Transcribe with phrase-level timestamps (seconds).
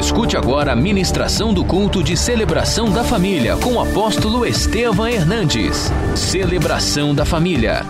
[0.00, 5.90] Escute agora a ministração do culto de celebração da família com o apóstolo Estevam Hernandes.
[6.16, 7.82] Celebração da família.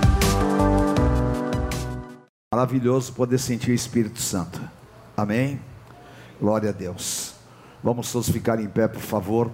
[2.53, 4.61] Maravilhoso poder sentir o Espírito Santo.
[5.17, 5.61] Amém?
[6.41, 7.35] Glória a Deus.
[7.81, 9.49] Vamos todos ficar em pé, por favor.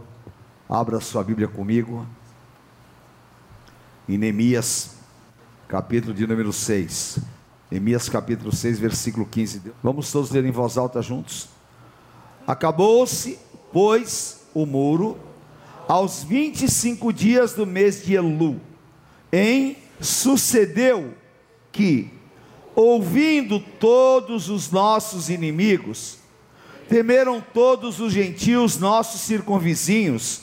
[0.66, 2.07] Abra sua Bíblia comigo.
[4.09, 4.96] Em Neemias,
[5.68, 7.18] capítulo de número 6.
[7.70, 9.61] Neemias capítulo 6, versículo 15.
[9.82, 11.54] Vamos todos ler em voz alta juntos.
[12.46, 13.38] Acabou-se,
[13.72, 15.18] pois, o muro
[15.89, 18.61] aos 25 dias do mês de Elu.
[19.32, 21.14] Em sucedeu
[21.72, 22.11] que,
[22.74, 26.18] ouvindo todos os nossos inimigos,
[26.88, 30.43] temeram todos os gentios nossos circunvizinhos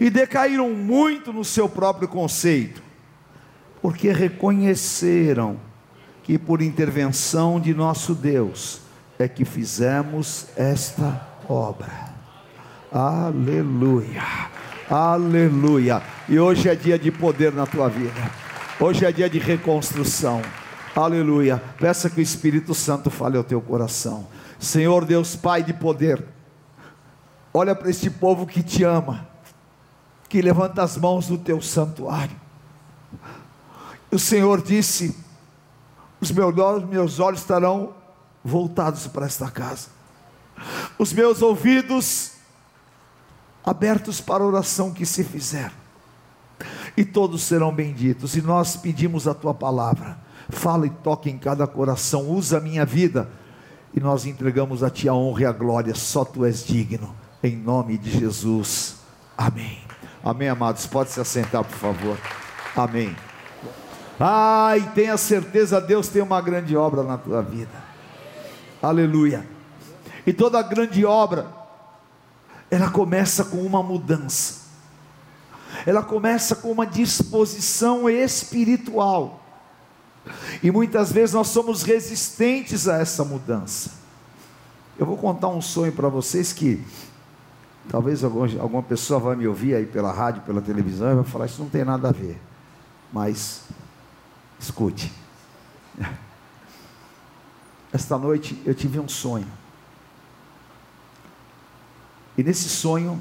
[0.00, 2.82] e decaíram muito no seu próprio conceito,
[3.82, 5.58] porque reconheceram
[6.22, 8.85] que por intervenção de nosso Deus
[9.18, 12.14] é que fizemos esta obra.
[12.92, 14.22] Aleluia,
[14.88, 16.02] aleluia.
[16.28, 18.30] E hoje é dia de poder na tua vida,
[18.80, 20.42] hoje é dia de reconstrução.
[20.94, 21.62] Aleluia.
[21.78, 24.26] Peça que o Espírito Santo fale ao teu coração.
[24.58, 26.24] Senhor Deus, Pai de poder,
[27.52, 29.28] olha para este povo que te ama,
[30.26, 32.34] que levanta as mãos no teu santuário.
[34.10, 35.14] O Senhor disse:
[36.18, 37.92] os meus olhos, meus olhos estarão
[38.46, 39.88] voltados para esta casa,
[40.98, 42.32] os meus ouvidos
[43.64, 45.72] abertos para a oração que se fizer,
[46.96, 48.36] e todos serão benditos.
[48.36, 50.16] E nós pedimos a tua palavra,
[50.48, 53.28] fala e toca em cada coração, usa a minha vida,
[53.92, 57.56] e nós entregamos a ti a honra e a glória, só tu és digno, em
[57.56, 58.96] nome de Jesus.
[59.36, 59.80] Amém.
[60.22, 60.86] Amém, amados.
[60.86, 62.18] Pode se assentar, por favor.
[62.74, 63.14] Amém.
[64.18, 67.85] Ai, tenha certeza, Deus tem uma grande obra na tua vida.
[68.82, 69.46] Aleluia.
[70.26, 71.46] E toda grande obra,
[72.70, 74.66] ela começa com uma mudança.
[75.86, 79.42] Ela começa com uma disposição espiritual.
[80.62, 83.92] E muitas vezes nós somos resistentes a essa mudança.
[84.98, 86.82] Eu vou contar um sonho para vocês que
[87.88, 91.62] talvez alguma pessoa vai me ouvir aí pela rádio, pela televisão e vai falar isso
[91.62, 92.40] não tem nada a ver.
[93.12, 93.62] Mas
[94.58, 95.12] Escute.
[97.96, 99.50] Esta noite eu tive um sonho.
[102.36, 103.18] E nesse sonho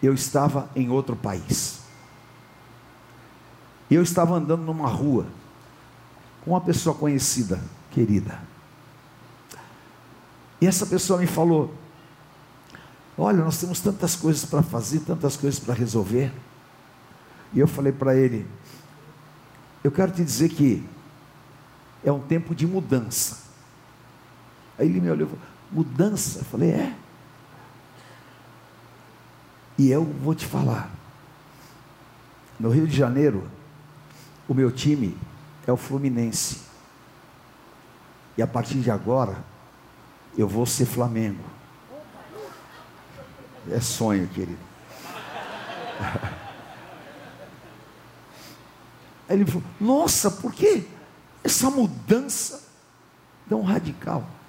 [0.00, 1.80] eu estava em outro país.
[3.90, 5.26] E eu estava andando numa rua
[6.44, 8.40] com uma pessoa conhecida, querida.
[10.60, 11.74] E essa pessoa me falou:
[13.18, 16.32] Olha, nós temos tantas coisas para fazer, tantas coisas para resolver.
[17.52, 18.46] E eu falei para ele:
[19.82, 20.88] eu quero te dizer que
[22.04, 23.39] é um tempo de mudança.
[24.80, 26.38] Aí ele me olhou e falou: Mudança?
[26.38, 26.96] Eu falei: É.
[29.76, 30.90] E eu vou te falar.
[32.58, 33.46] No Rio de Janeiro,
[34.48, 35.14] o meu time
[35.66, 36.62] é o Fluminense.
[38.38, 39.36] E a partir de agora,
[40.36, 41.44] eu vou ser Flamengo.
[43.70, 44.58] É sonho, querido.
[49.28, 50.88] Aí ele falou: Nossa, por que
[51.44, 52.66] essa mudança
[53.46, 54.39] tão radical?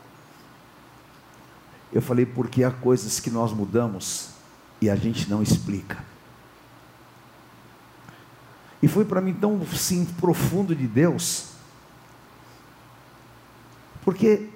[1.91, 4.29] Eu falei: Porque há coisas que nós mudamos
[4.79, 6.03] e a gente não explica.
[8.81, 11.50] E foi para mim tão sim profundo de Deus,
[14.03, 14.50] porque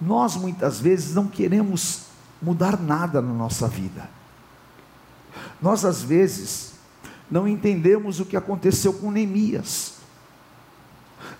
[0.00, 2.02] nós muitas vezes não queremos
[2.42, 4.10] mudar nada na nossa vida.
[5.60, 6.72] Nós às vezes
[7.30, 9.94] não entendemos o que aconteceu com Neemias.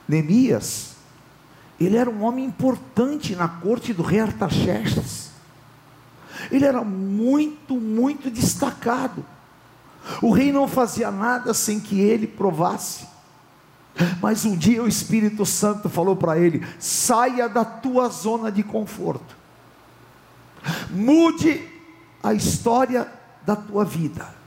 [0.09, 0.92] Neemias,
[1.85, 5.31] ele era um homem importante na corte do rei Artaxerxes.
[6.51, 9.25] Ele era muito, muito destacado.
[10.21, 13.07] O rei não fazia nada sem que ele provasse.
[14.21, 19.37] Mas um dia o Espírito Santo falou para ele: saia da tua zona de conforto,
[20.91, 21.69] mude
[22.23, 23.07] a história
[23.45, 24.43] da tua vida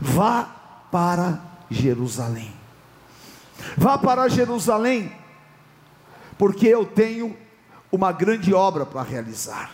[0.00, 0.48] vá
[0.90, 1.40] para
[1.70, 2.52] Jerusalém.
[3.76, 5.12] Vá para Jerusalém,
[6.38, 7.36] porque eu tenho
[7.90, 9.72] uma grande obra para realizar.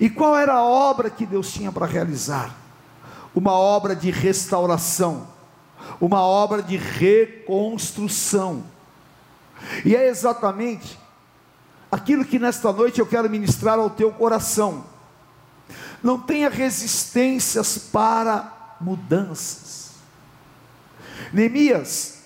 [0.00, 2.54] E qual era a obra que Deus tinha para realizar?
[3.34, 5.28] Uma obra de restauração,
[6.00, 8.64] uma obra de reconstrução.
[9.84, 10.98] E é exatamente
[11.90, 14.84] aquilo que nesta noite eu quero ministrar ao teu coração.
[16.02, 19.92] Não tenha resistências para mudanças.
[21.32, 22.22] Neemias,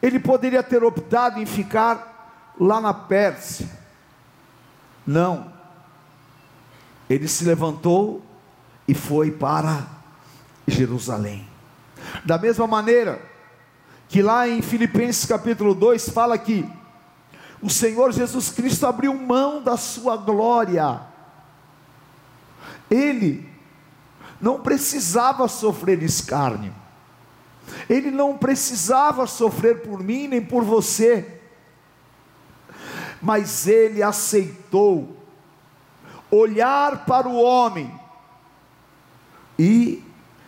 [0.00, 2.07] ele poderia ter optado em ficar
[2.58, 3.68] lá na Pérsia.
[5.06, 5.50] Não.
[7.08, 8.22] ele se levantou
[8.86, 9.86] e foi para
[10.66, 11.48] Jerusalém.
[12.24, 13.20] Da mesma maneira
[14.08, 16.68] que lá em Filipenses capítulo 2 fala que
[17.62, 21.00] o Senhor Jesus Cristo abriu mão da sua glória.
[22.90, 23.48] Ele
[24.40, 26.74] não precisava sofrer escárnio.
[27.88, 31.37] Ele não precisava sofrer por mim nem por você.
[33.20, 35.16] Mas ele aceitou
[36.30, 37.92] olhar para o homem
[39.58, 40.04] e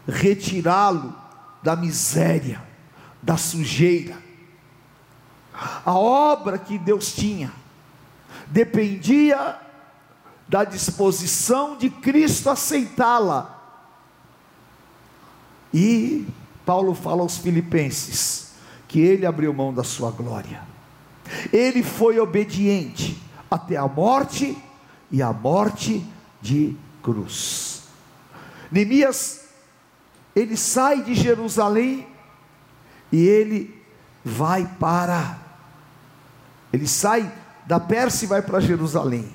[0.06, 1.14] retirá-lo
[1.62, 2.62] da miséria,
[3.22, 4.16] da sujeira.
[5.84, 7.52] A obra que Deus tinha
[8.46, 9.58] dependia
[10.48, 13.58] da disposição de Cristo aceitá-la.
[15.72, 16.26] E
[16.66, 18.52] Paulo fala aos Filipenses
[18.88, 20.69] que ele abriu mão da sua glória.
[21.52, 24.56] Ele foi obediente até a morte
[25.10, 26.04] e a morte
[26.40, 27.82] de cruz.
[28.70, 29.44] Neemias,
[30.34, 32.06] ele sai de Jerusalém
[33.10, 33.82] e ele
[34.24, 35.38] vai para,
[36.72, 37.30] ele sai
[37.66, 39.28] da Pérsia e vai para Jerusalém.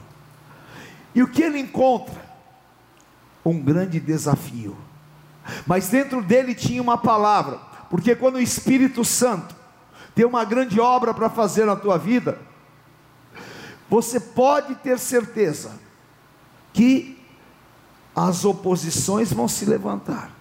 [1.13, 2.23] E o que ele encontra?
[3.45, 4.75] Um grande desafio.
[5.65, 7.57] Mas dentro dele tinha uma palavra,
[7.89, 9.54] porque quando o Espírito Santo
[10.15, 12.39] tem uma grande obra para fazer na tua vida,
[13.89, 15.77] você pode ter certeza
[16.73, 17.21] que
[18.15, 20.31] as oposições vão se levantar,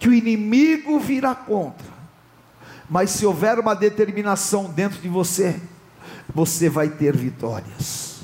[0.00, 1.92] que o inimigo virá contra,
[2.90, 5.60] mas se houver uma determinação dentro de você,
[6.34, 8.20] você vai ter vitórias.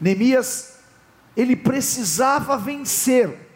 [0.00, 0.78] Neemias,
[1.36, 3.46] ele precisava vencer,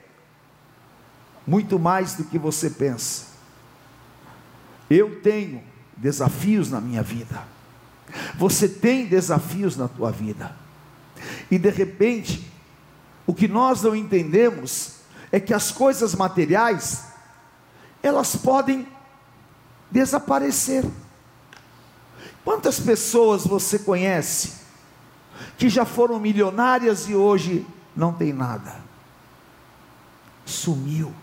[1.46, 3.26] muito mais do que você pensa.
[4.88, 7.42] Eu tenho desafios na minha vida.
[8.36, 10.54] Você tem desafios na tua vida.
[11.50, 12.50] E de repente,
[13.26, 14.96] o que nós não entendemos
[15.30, 17.06] é que as coisas materiais
[18.02, 18.86] elas podem
[19.90, 20.84] desaparecer.
[22.44, 24.60] Quantas pessoas você conhece
[25.56, 28.74] que já foram milionárias e hoje não tem nada?
[30.44, 31.14] Sumiu.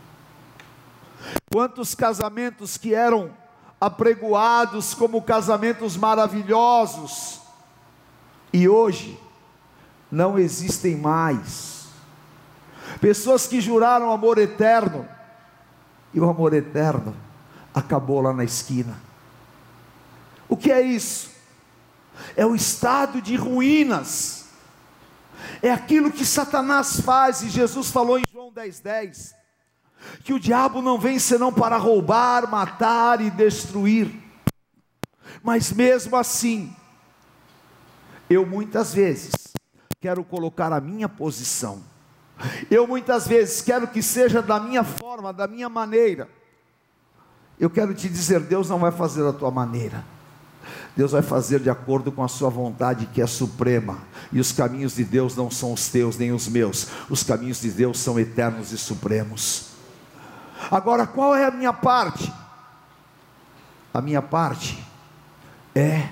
[1.51, 3.31] Quantos casamentos que eram
[3.79, 7.39] apregoados como casamentos maravilhosos,
[8.51, 9.19] e hoje
[10.11, 11.87] não existem mais.
[12.99, 15.07] Pessoas que juraram amor eterno,
[16.13, 17.15] e o amor eterno
[17.73, 18.99] acabou lá na esquina.
[20.47, 21.29] O que é isso?
[22.35, 24.45] É o estado de ruínas,
[25.61, 28.81] é aquilo que Satanás faz, e Jesus falou em João 10,10.
[28.81, 29.38] 10,
[30.23, 34.11] que o diabo não vem senão para roubar, matar e destruir.
[35.43, 36.75] Mas mesmo assim,
[38.29, 39.31] eu muitas vezes
[39.99, 41.83] quero colocar a minha posição.
[42.71, 46.29] Eu muitas vezes quero que seja da minha forma, da minha maneira.
[47.59, 50.03] Eu quero te dizer, Deus não vai fazer da tua maneira.
[50.95, 53.99] Deus vai fazer de acordo com a sua vontade, que é suprema.
[54.31, 56.87] E os caminhos de Deus não são os teus nem os meus.
[57.09, 59.68] Os caminhos de Deus são eternos e supremos.
[60.71, 62.31] Agora, qual é a minha parte?
[63.93, 64.83] A minha parte
[65.73, 66.09] é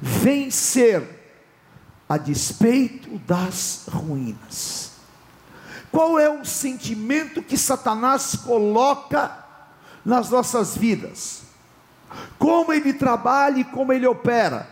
[0.00, 1.20] vencer
[2.08, 4.92] a despeito das ruínas.
[5.90, 9.44] Qual é o sentimento que Satanás coloca
[10.04, 11.42] nas nossas vidas?
[12.38, 14.68] Como ele trabalha e como ele opera?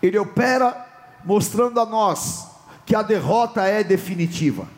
[0.00, 0.86] Ele opera
[1.24, 2.46] mostrando a nós
[2.86, 4.68] que a derrota é definitiva.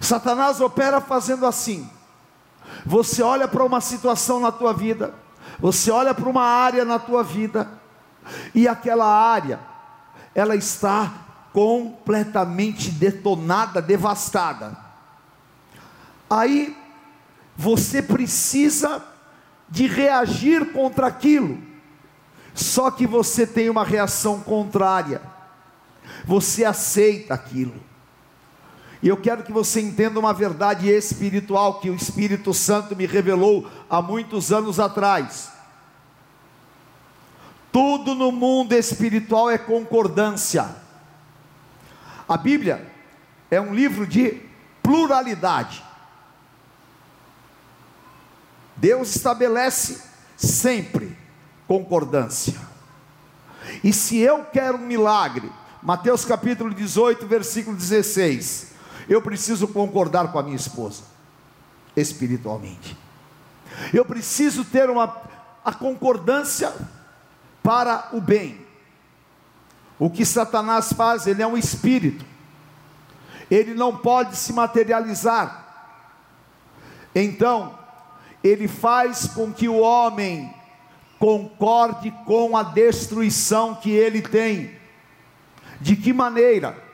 [0.00, 1.88] Satanás opera fazendo assim.
[2.84, 5.14] Você olha para uma situação na tua vida,
[5.58, 7.68] você olha para uma área na tua vida,
[8.54, 9.58] e aquela área,
[10.34, 11.12] ela está
[11.52, 14.76] completamente detonada, devastada.
[16.28, 16.76] Aí,
[17.56, 19.02] você precisa
[19.68, 21.58] de reagir contra aquilo,
[22.54, 25.20] só que você tem uma reação contrária,
[26.24, 27.88] você aceita aquilo.
[29.02, 33.68] E eu quero que você entenda uma verdade espiritual que o Espírito Santo me revelou
[33.88, 35.52] há muitos anos atrás.
[37.70, 40.74] Tudo no mundo espiritual é concordância.
[42.28, 42.90] A Bíblia
[43.50, 44.42] é um livro de
[44.82, 45.84] pluralidade.
[48.74, 50.02] Deus estabelece
[50.36, 51.16] sempre
[51.68, 52.60] concordância.
[53.84, 55.52] E se eu quero um milagre,
[55.82, 58.67] Mateus capítulo 18, versículo 16
[59.08, 61.02] eu preciso concordar com a minha esposa,
[61.96, 62.96] espiritualmente.
[63.92, 65.28] Eu preciso ter uma
[65.64, 66.72] a concordância
[67.62, 68.66] para o bem.
[69.98, 72.24] O que Satanás faz, ele é um espírito.
[73.50, 75.66] ele não pode se materializar.
[77.14, 77.78] Então,
[78.44, 80.54] ele faz com que o homem
[81.18, 84.74] concorde com a destruição que ele tem.
[85.80, 86.87] De que maneira?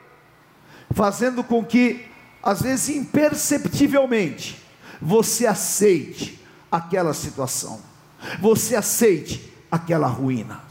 [0.95, 2.05] Fazendo com que,
[2.41, 4.63] às vezes imperceptivelmente,
[5.01, 7.81] você aceite aquela situação,
[8.39, 10.63] você aceite aquela ruína,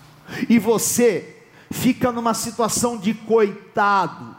[0.48, 1.36] e você
[1.70, 4.34] fica numa situação de coitado,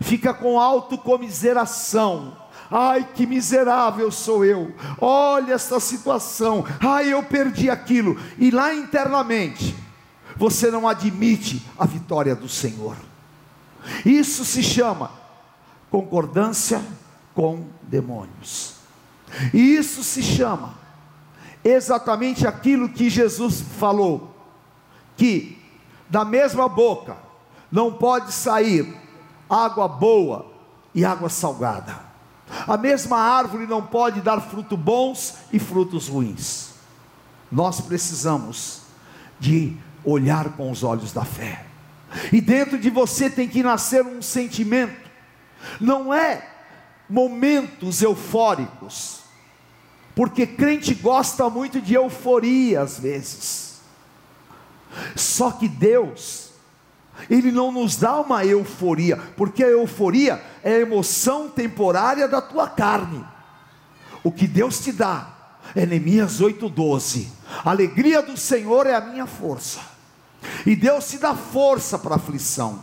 [0.00, 2.36] fica com autocomiseração,
[2.72, 4.72] Ai, que miserável sou eu.
[5.00, 6.64] Olha essa situação.
[6.78, 8.16] Ai, eu perdi aquilo.
[8.38, 9.74] E lá internamente,
[10.36, 12.96] você não admite a vitória do Senhor.
[14.04, 15.19] Isso se chama
[15.90, 16.82] concordância
[17.34, 18.74] com demônios.
[19.52, 20.74] E isso se chama
[21.64, 24.34] exatamente aquilo que Jesus falou:
[25.16, 25.58] que
[26.08, 27.16] da mesma boca
[27.70, 28.96] não pode sair
[29.48, 30.50] água boa
[30.94, 32.10] e água salgada.
[32.66, 36.70] A mesma árvore não pode dar frutos bons e frutos ruins.
[37.50, 38.82] Nós precisamos
[39.38, 41.66] de olhar com os olhos da fé.
[42.32, 45.09] E dentro de você tem que nascer um sentimento.
[45.80, 46.48] Não é
[47.08, 49.20] momentos eufóricos.
[50.14, 53.80] Porque crente gosta muito de euforia às vezes.
[55.16, 56.50] Só que Deus
[57.28, 62.68] ele não nos dá uma euforia, porque a euforia é a emoção temporária da tua
[62.68, 63.24] carne.
[64.22, 65.28] O que Deus te dá,
[65.74, 67.26] é Neemias 8,12:
[67.64, 69.80] a alegria do Senhor é a minha força,
[70.64, 72.80] e Deus te dá força para a aflição,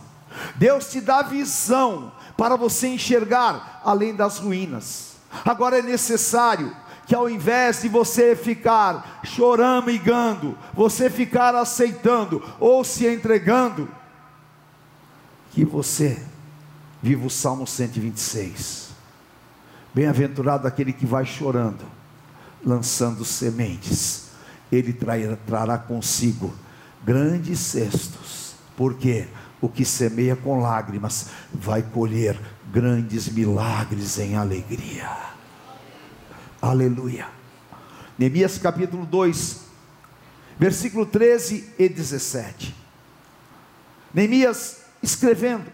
[0.56, 5.14] Deus te dá visão para você enxergar além das ruínas.
[5.44, 6.74] Agora é necessário
[7.08, 13.90] que ao invés de você ficar chorando e gando, você ficar aceitando ou se entregando,
[15.52, 16.22] que você
[17.02, 18.90] viva o Salmo 126.
[19.94, 21.86] Bem-aventurado aquele que vai chorando,
[22.64, 24.28] lançando sementes,
[24.72, 26.54] ele trará, trará consigo
[27.06, 29.28] grandes cestos, porque
[29.62, 32.40] o que semeia com lágrimas vai colher
[32.72, 35.10] grandes milagres em alegria.
[36.62, 37.28] Aleluia.
[38.18, 39.62] Neemias capítulo 2,
[40.58, 42.76] versículo 13 e 17.
[44.14, 45.72] Neemias escrevendo.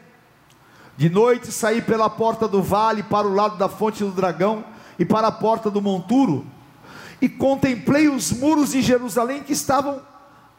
[0.96, 4.64] De noite saí pela porta do vale para o lado da fonte do dragão
[5.00, 6.46] e para a porta do monturo,
[7.20, 10.02] e contemplei os muros de Jerusalém que estavam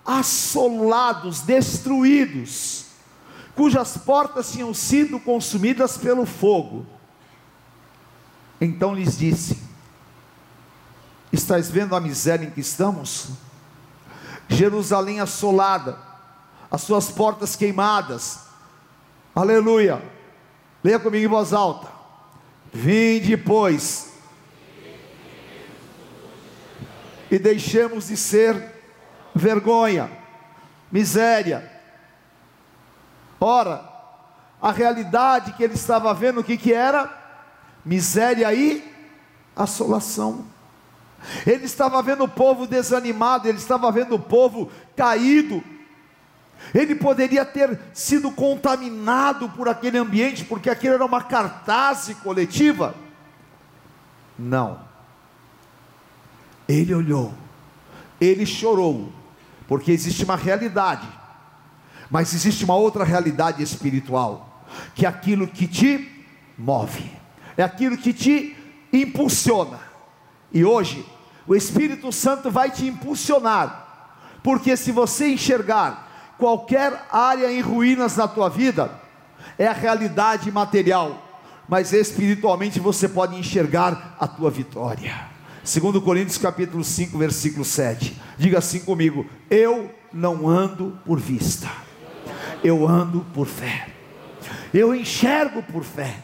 [0.05, 2.84] assolados, destruídos,
[3.55, 6.87] cujas portas tinham sido consumidas pelo fogo.
[8.61, 9.59] Então lhes disse:
[11.33, 13.31] Estás vendo a miséria em que estamos?
[14.49, 15.99] Jerusalém assolada,
[16.71, 18.45] as suas portas queimadas,
[19.35, 20.01] Aleluia.
[20.83, 21.89] Leia comigo em voz alta.
[22.73, 24.13] Vinde, pois,
[27.31, 28.73] e deixemos de ser
[29.35, 30.11] vergonha,
[30.91, 31.74] miséria.
[33.41, 33.85] Ora,
[34.61, 37.13] a realidade que ele estava vendo, o que, que era?
[37.85, 38.83] Miséria e
[39.55, 40.47] assolação.
[41.47, 45.63] Ele estava vendo o povo desanimado, ele estava vendo o povo caído,
[46.75, 52.95] ele poderia ter sido contaminado por aquele ambiente, porque aquilo era uma cartaz coletiva.
[54.39, 54.81] Não.
[56.69, 57.35] Ele olhou,
[58.21, 59.13] ele chorou,
[59.69, 61.07] porque existe uma realidade,
[62.11, 66.25] mas existe uma outra realidade espiritual, que é aquilo que te
[66.57, 67.11] move,
[67.57, 68.57] é aquilo que te
[68.93, 69.79] impulsiona.
[70.53, 71.05] E hoje,
[71.47, 78.27] o Espírito Santo vai te impulsionar, porque se você enxergar qualquer área em ruínas na
[78.29, 78.91] tua vida
[79.59, 81.23] é a realidade material,
[81.69, 85.15] mas espiritualmente você pode enxergar a tua vitória.
[85.63, 88.21] Segundo Coríntios capítulo 5, versículo 7.
[88.37, 91.69] Diga assim comigo: eu não ando por vista.
[92.65, 93.87] Eu ando por fé.
[94.73, 96.17] Eu enxergo por fé.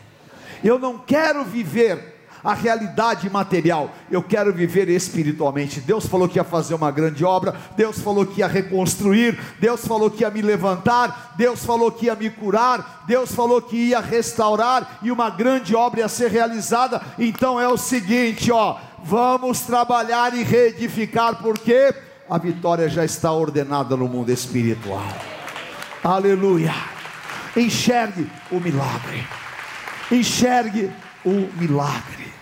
[0.65, 5.81] Eu não quero viver a realidade material, eu quero viver espiritualmente.
[5.81, 10.11] Deus falou que ia fazer uma grande obra, Deus falou que ia reconstruir, Deus falou
[10.11, 15.01] que ia me levantar, Deus falou que ia me curar, Deus falou que ia restaurar
[15.03, 17.01] e uma grande obra ia ser realizada.
[17.19, 21.95] Então é o seguinte, ó, vamos trabalhar e reedificar, porque
[22.29, 25.05] a vitória já está ordenada no mundo espiritual.
[26.03, 26.75] Aleluia.
[27.55, 29.27] Enxergue o milagre.
[30.11, 30.91] Enxergue
[31.25, 32.33] o milagre.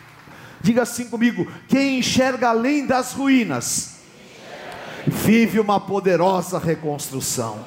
[0.61, 3.97] Diga assim comigo: quem enxerga além das ruínas,
[5.07, 7.59] vive uma poderosa reconstrução.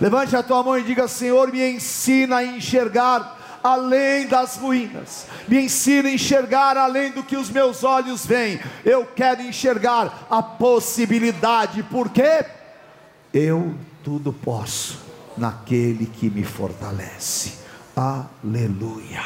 [0.00, 5.60] Levante a tua mão e diga: Senhor, me ensina a enxergar além das ruínas, me
[5.62, 8.58] ensina a enxergar além do que os meus olhos veem.
[8.86, 12.46] Eu quero enxergar a possibilidade, porque
[13.34, 15.09] eu tudo posso
[15.40, 17.54] naquele que me fortalece.
[17.96, 19.22] Aleluia,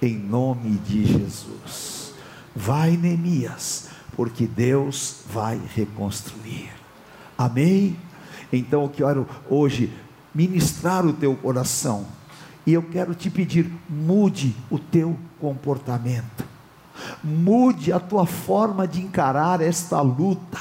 [0.00, 2.14] em nome de Jesus.
[2.56, 6.70] Vai, Neemias, porque Deus vai reconstruir.
[7.36, 7.96] Amém?
[8.50, 9.92] Então eu quero hoje
[10.34, 12.06] ministrar o teu coração.
[12.66, 16.44] E eu quero te pedir, mude o teu comportamento.
[17.22, 20.58] Mude a tua forma de encarar esta luta.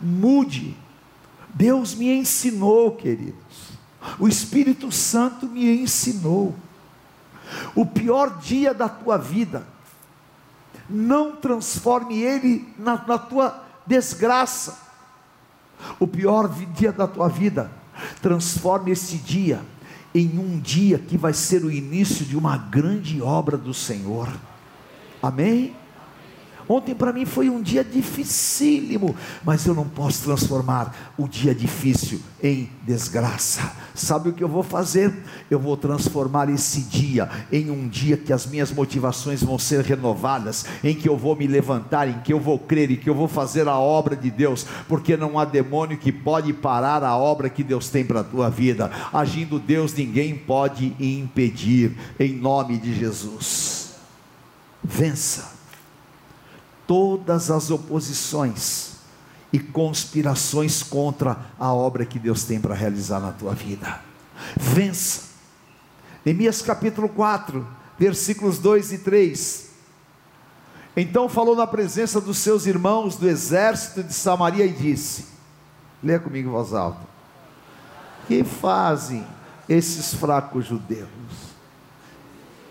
[0.00, 0.76] Mude.
[1.54, 3.41] Deus me ensinou, queridos.
[4.18, 6.54] O Espírito Santo me ensinou.
[7.74, 9.66] O pior dia da tua vida,
[10.88, 14.78] não transforme ele na, na tua desgraça.
[15.98, 17.70] O pior dia da tua vida,
[18.20, 19.60] transforme esse dia
[20.14, 24.28] em um dia que vai ser o início de uma grande obra do Senhor.
[25.22, 25.74] Amém?
[26.72, 29.14] Ontem para mim foi um dia dificílimo,
[29.44, 33.74] mas eu não posso transformar o dia difícil em desgraça.
[33.94, 35.12] Sabe o que eu vou fazer?
[35.50, 40.64] Eu vou transformar esse dia em um dia que as minhas motivações vão ser renovadas,
[40.82, 43.28] em que eu vou me levantar, em que eu vou crer e que eu vou
[43.28, 47.62] fazer a obra de Deus, porque não há demônio que pode parar a obra que
[47.62, 48.90] Deus tem para a tua vida.
[49.12, 53.92] Agindo Deus, ninguém pode impedir, em nome de Jesus.
[54.82, 55.60] Vença
[56.86, 58.92] todas as oposições
[59.52, 64.00] e conspirações contra a obra que Deus tem para realizar na tua vida.
[64.56, 65.32] Vença.
[66.24, 67.66] Neemias capítulo 4,
[67.98, 69.70] versículos 2 e 3.
[70.96, 75.26] Então falou na presença dos seus irmãos do exército de Samaria e disse:
[76.02, 77.12] Leia comigo em voz alta.
[78.26, 79.26] Que fazem
[79.68, 81.08] esses fracos judeus?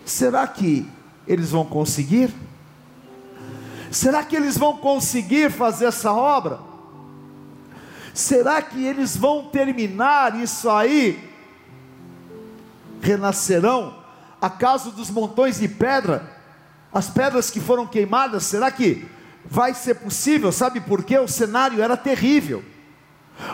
[0.04, 0.88] Será que
[1.26, 2.34] eles vão conseguir?
[3.92, 6.58] Será que eles vão conseguir fazer essa obra?
[8.14, 11.30] Será que eles vão terminar isso aí?
[13.02, 14.02] Renascerão?
[14.40, 16.26] Acaso dos montões de pedra,
[16.92, 19.06] as pedras que foram queimadas, será que
[19.44, 20.50] vai ser possível?
[20.50, 21.18] Sabe por quê?
[21.18, 22.64] O cenário era terrível.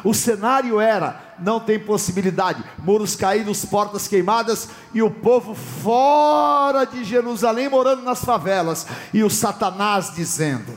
[0.05, 7.05] O cenário era: não tem possibilidade, muros caídos, portas queimadas e o povo fora de
[7.05, 10.77] Jerusalém morando nas favelas, e o Satanás dizendo: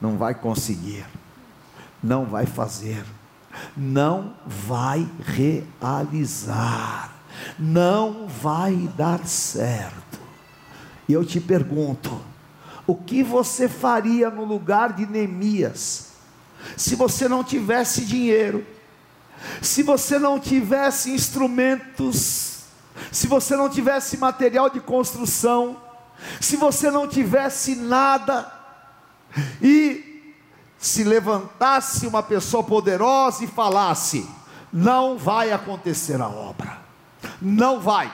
[0.00, 1.06] não vai conseguir,
[2.02, 3.04] não vai fazer,
[3.76, 5.08] não vai
[5.80, 7.14] realizar,
[7.58, 10.18] não vai dar certo.
[11.08, 12.20] E eu te pergunto:
[12.86, 16.15] o que você faria no lugar de Neemias?
[16.76, 18.66] Se você não tivesse dinheiro,
[19.60, 22.64] se você não tivesse instrumentos,
[23.12, 25.80] se você não tivesse material de construção,
[26.40, 28.52] se você não tivesse nada,
[29.60, 30.34] e
[30.78, 34.28] se levantasse uma pessoa poderosa e falasse:
[34.72, 36.78] não vai acontecer a obra,
[37.40, 38.12] não vai,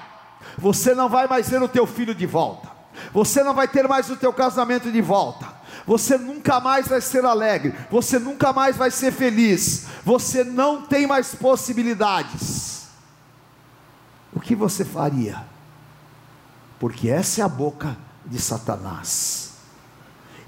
[0.59, 2.69] você não vai mais ver o teu filho de volta,
[3.13, 5.47] você não vai ter mais o teu casamento de volta,
[5.87, 11.07] você nunca mais vai ser alegre, você nunca mais vai ser feliz, você não tem
[11.07, 12.87] mais possibilidades.
[14.33, 15.45] O que você faria?
[16.79, 19.53] Porque essa é a boca de Satanás.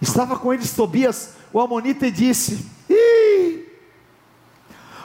[0.00, 2.70] Estava com eles Tobias, o Amonita, e disse: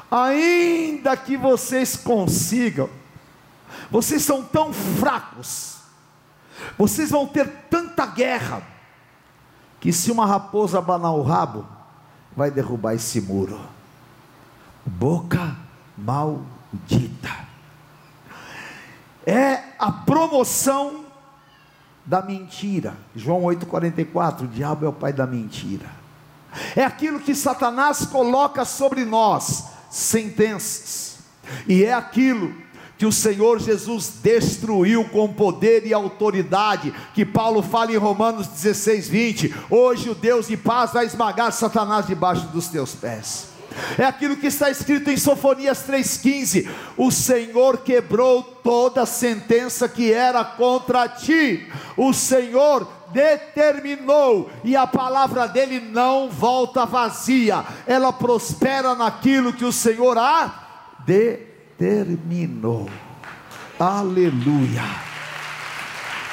[0.10, 2.90] ainda que vocês consigam,
[3.92, 5.78] vocês são tão fracos,
[6.78, 8.64] vocês vão ter tanta guerra,
[9.80, 11.66] que se uma raposa abanar o rabo,
[12.36, 13.60] vai derrubar esse muro.
[14.86, 15.56] Boca
[15.98, 17.48] maldita.
[19.26, 21.06] É a promoção
[22.06, 22.96] da mentira.
[23.16, 25.86] João 8,44: o diabo é o pai da mentira.
[26.76, 31.20] É aquilo que Satanás coloca sobre nós, sentenças.
[31.68, 32.54] E é aquilo
[33.00, 39.08] que o Senhor Jesus destruiu com poder e autoridade, que Paulo fala em Romanos 16,
[39.08, 39.56] 20.
[39.70, 43.48] Hoje o Deus de paz vai esmagar Satanás debaixo dos teus pés.
[43.98, 50.44] É aquilo que está escrito em Sofonias 3,15: O Senhor quebrou toda sentença que era
[50.44, 59.54] contra ti, o Senhor determinou, e a palavra dele não volta vazia, ela prospera naquilo
[59.54, 60.68] que o Senhor a
[61.06, 61.49] determinou
[61.80, 62.90] terminou.
[63.80, 64.84] Aleluia.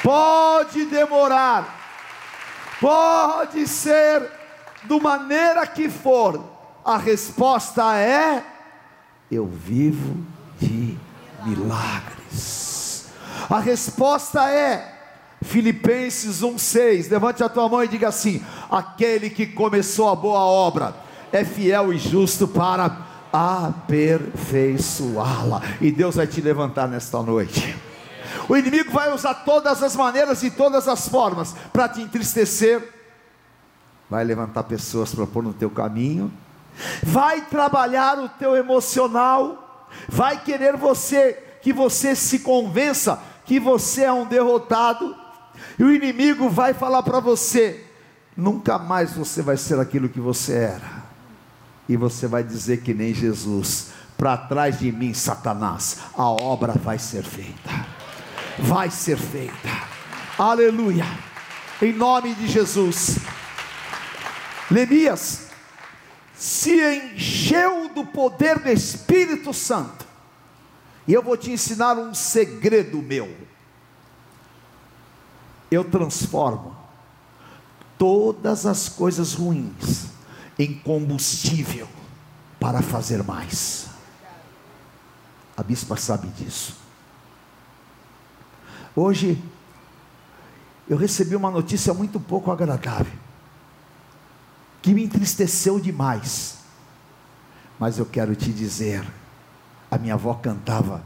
[0.02, 4.28] Pode demorar, pode ser
[4.84, 6.44] do maneira que for,
[6.84, 8.44] a resposta é:
[9.30, 10.16] eu vivo
[10.58, 10.96] de
[11.44, 13.08] milagres.
[13.48, 14.94] A resposta é
[15.42, 17.10] Filipenses 1,6.
[17.10, 20.94] Levante a tua mão e diga assim: aquele que começou a boa obra
[21.32, 25.62] é fiel e justo para aperfeiçoá-la.
[25.80, 27.76] E Deus vai te levantar nesta noite.
[28.48, 32.94] O inimigo vai usar todas as maneiras e todas as formas para te entristecer.
[34.08, 36.32] Vai levantar pessoas para pôr no teu caminho.
[37.02, 39.88] Vai trabalhar o teu emocional.
[40.08, 45.16] Vai querer você que você se convença que você é um derrotado.
[45.78, 47.82] E o inimigo vai falar para você:
[48.36, 51.05] nunca mais você vai ser aquilo que você era.
[51.88, 56.98] E você vai dizer que nem Jesus: para trás de mim, Satanás, a obra vai
[56.98, 57.86] ser feita.
[58.58, 59.68] Vai ser feita.
[60.38, 61.04] Aleluia.
[61.80, 63.18] Em nome de Jesus.
[64.70, 65.46] Neemias
[66.34, 70.04] se encheu do poder do Espírito Santo.
[71.06, 73.32] E eu vou te ensinar um segredo meu.
[75.70, 76.76] Eu transformo
[77.98, 80.15] todas as coisas ruins
[80.58, 81.88] em combustível
[82.58, 83.88] para fazer mais.
[85.56, 86.76] A bispa sabe disso.
[88.94, 89.42] Hoje,
[90.88, 93.12] eu recebi uma notícia muito pouco agradável,
[94.80, 96.56] que me entristeceu demais.
[97.78, 99.06] Mas eu quero te dizer,
[99.90, 101.04] a minha avó cantava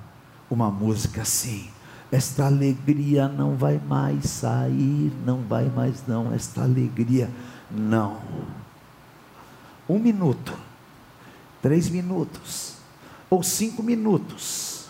[0.49, 1.69] uma música assim:
[2.13, 7.29] esta alegria não vai mais sair, não vai mais não, esta alegria
[7.71, 8.21] não
[9.91, 10.53] um minuto,
[11.61, 12.75] três minutos,
[13.29, 14.85] ou cinco minutos,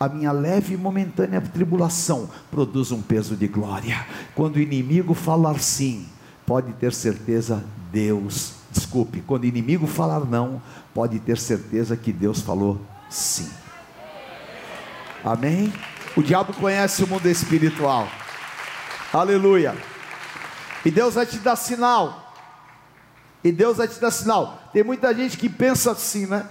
[0.00, 4.06] a minha leve e momentânea tribulação produz um peso de glória.
[4.34, 6.06] Quando o inimigo falar sim,
[6.46, 10.60] pode ter certeza, Deus, desculpe, quando o inimigo falar não,
[10.94, 13.50] pode ter certeza que Deus falou sim.
[15.22, 15.72] Amém?
[16.16, 18.08] O diabo conhece o mundo espiritual.
[19.12, 19.76] Aleluia.
[20.84, 22.25] E Deus vai te dar sinal
[23.46, 24.60] e Deus vai te dar sinal.
[24.72, 26.48] Tem muita gente que pensa assim, né?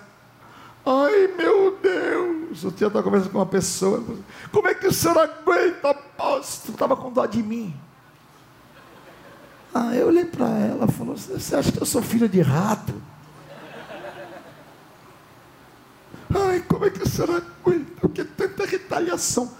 [0.85, 4.01] Ai meu Deus, eu tinha estado conversando com uma pessoa.
[4.51, 6.73] Como é que o senhor aguenta, apóstolo?
[6.73, 7.75] Estava com dó de mim.
[9.73, 12.93] Ah, eu olhei para ela falou: Você acha que eu sou filho de rato?
[16.33, 17.91] Ai, como é que o senhor aguenta?
[17.99, 19.51] Porque tanta retaliação.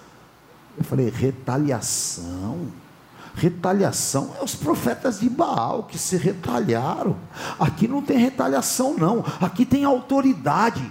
[0.78, 2.72] Eu falei: Retaliação?
[3.36, 7.18] Retaliação é os profetas de Baal que se retalharam.
[7.60, 9.24] Aqui não tem retaliação, não.
[9.42, 10.90] Aqui tem autoridade.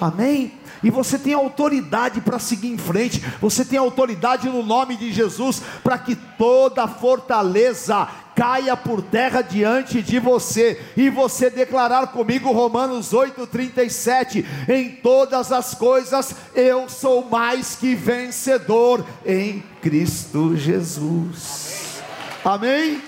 [0.00, 0.52] Amém?
[0.82, 5.62] E você tem autoridade para seguir em frente, você tem autoridade no nome de Jesus
[5.82, 13.12] para que toda fortaleza caia por terra diante de você e você declarar comigo Romanos
[13.12, 22.02] 8:37, em todas as coisas eu sou mais que vencedor em Cristo Jesus.
[22.44, 23.00] Amém?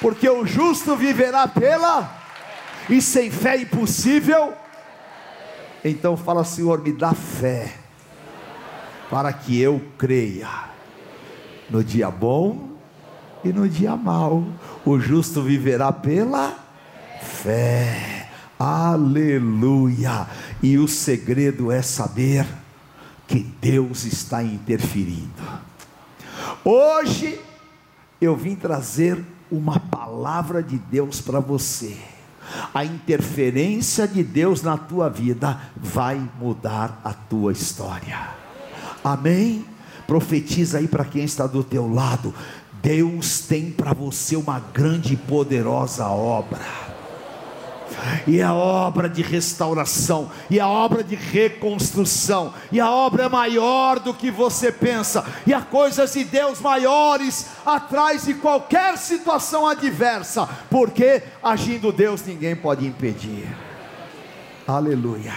[0.00, 2.18] Porque o justo viverá pela
[2.88, 4.54] e sem fé impossível
[5.84, 7.74] então fala, Senhor, me dá fé,
[9.08, 10.48] para que eu creia
[11.68, 12.70] no dia bom
[13.44, 14.44] e no dia mau.
[14.84, 16.54] O justo viverá pela
[17.22, 18.28] fé.
[18.58, 20.26] Aleluia!
[20.62, 22.46] E o segredo é saber
[23.26, 25.42] que Deus está interferindo.
[26.62, 27.40] Hoje
[28.20, 31.96] eu vim trazer uma palavra de Deus para você
[32.72, 38.30] a interferência de Deus na tua vida vai mudar a tua história.
[39.02, 39.64] Amém?
[40.06, 42.34] Profetiza aí para quem está do teu lado.
[42.82, 46.89] Deus tem para você uma grande e poderosa obra
[48.26, 53.98] e a obra de restauração, e a obra de reconstrução, e a obra é maior
[53.98, 60.48] do que você pensa, e há coisas de Deus maiores atrás de qualquer situação adversa,
[60.70, 63.46] porque agindo Deus ninguém pode impedir.
[64.66, 65.34] Aleluia.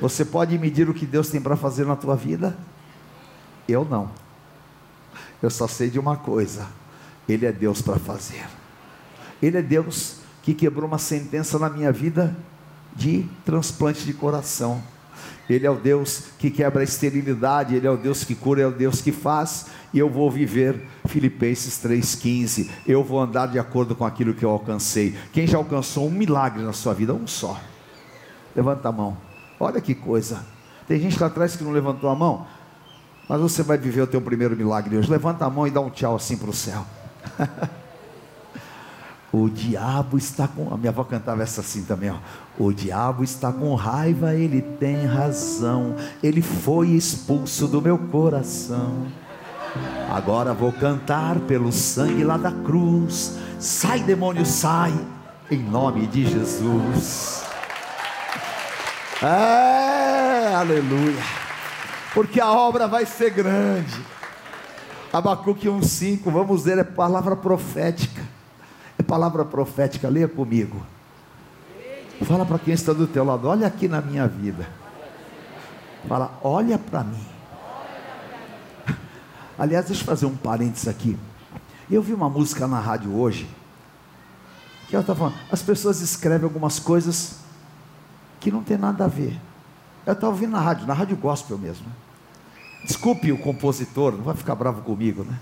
[0.00, 2.56] Você pode medir o que Deus tem para fazer na tua vida?
[3.68, 4.10] Eu não.
[5.42, 6.66] Eu só sei de uma coisa:
[7.28, 8.46] Ele é Deus para fazer.
[9.42, 10.17] Ele é Deus
[10.48, 12.34] que quebrou uma sentença na minha vida
[12.96, 14.82] de transplante de coração.
[15.46, 18.66] Ele é o Deus que quebra a esterilidade, Ele é o Deus que cura, é
[18.66, 22.66] o Deus que faz, e eu vou viver Filipenses 3,15.
[22.86, 25.14] Eu vou andar de acordo com aquilo que eu alcancei.
[25.34, 27.12] Quem já alcançou um milagre na sua vida?
[27.12, 27.60] Um só.
[28.56, 29.18] Levanta a mão.
[29.60, 30.46] Olha que coisa.
[30.86, 32.46] Tem gente lá atrás que não levantou a mão,
[33.28, 35.10] mas você vai viver o teu primeiro milagre hoje.
[35.10, 36.86] Levanta a mão e dá um tchau assim para o céu.
[39.32, 40.72] O diabo está com.
[40.72, 42.16] A minha avó cantava essa assim também, ó.
[42.58, 45.94] O diabo está com raiva, ele tem razão.
[46.22, 49.06] Ele foi expulso do meu coração.
[50.10, 53.36] Agora vou cantar pelo sangue lá da cruz.
[53.58, 54.94] Sai, demônio, sai,
[55.50, 57.44] em nome de Jesus.
[59.22, 61.22] É, aleluia.
[62.14, 63.94] Porque a obra vai ser grande.
[65.12, 68.37] Abacuque 1,5, vamos ver, é palavra profética.
[69.08, 70.84] Palavra profética, leia comigo.
[72.26, 74.68] Fala para quem está do teu lado, olha aqui na minha vida.
[76.06, 77.26] Fala, olha para mim.
[79.58, 81.18] Aliás, deixa eu fazer um parênteses aqui.
[81.90, 83.48] Eu vi uma música na rádio hoje,
[84.88, 87.38] que ela está falando, as pessoas escrevem algumas coisas
[88.38, 89.40] que não tem nada a ver.
[90.04, 91.86] Eu estava ouvindo na rádio, na rádio gospel mesmo.
[92.84, 95.38] Desculpe o compositor, não vai ficar bravo comigo, né?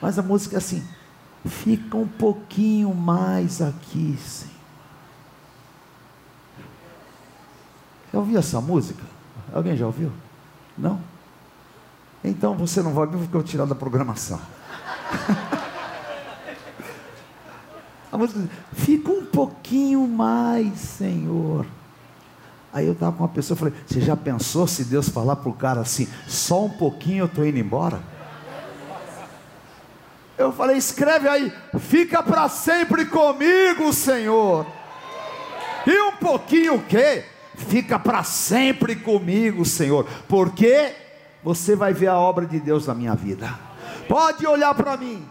[0.00, 0.86] Mas a música é assim:
[1.48, 4.54] fica um pouquinho mais aqui, Senhor.
[8.12, 9.02] Já ouviu essa música?
[9.52, 10.12] Alguém já ouviu?
[10.78, 11.00] Não?
[12.22, 14.40] Então você não vai ouvir porque eu tirar da programação.
[18.10, 21.66] A música diz, fica um pouquinho mais, Senhor.
[22.72, 25.50] Aí eu estava com uma pessoa e falei: Você já pensou se Deus falar para
[25.50, 28.00] o cara assim, só um pouquinho eu estou indo embora?
[30.36, 34.66] Eu falei: Escreve aí, fica para sempre comigo, Senhor.
[35.86, 37.24] E um pouquinho o quê?
[37.56, 40.92] Fica para sempre comigo, Senhor, porque
[41.42, 43.52] você vai ver a obra de Deus na minha vida.
[44.08, 45.24] Pode olhar para mim,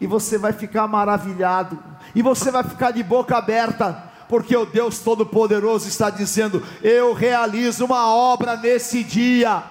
[0.00, 1.78] e você vai ficar maravilhado,
[2.14, 7.84] e você vai ficar de boca aberta porque o Deus Todo-Poderoso está dizendo: Eu realizo
[7.84, 9.62] uma obra nesse dia,